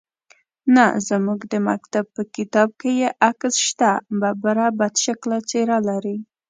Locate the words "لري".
5.89-6.17